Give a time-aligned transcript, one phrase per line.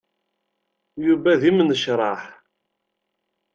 [1.05, 2.21] Yuba d imnecṛaḥ.